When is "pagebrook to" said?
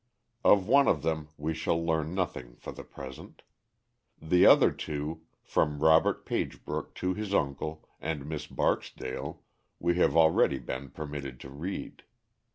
6.25-7.13